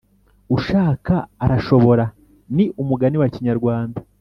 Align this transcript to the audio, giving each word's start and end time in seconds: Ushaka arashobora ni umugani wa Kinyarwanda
Ushaka 0.55 1.15
arashobora 1.45 2.05
ni 2.55 2.65
umugani 2.81 3.15
wa 3.21 3.27
Kinyarwanda 3.33 3.99